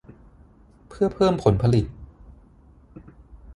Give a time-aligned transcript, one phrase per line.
[0.89, 1.85] เพื่อเพิ่มผลผลิต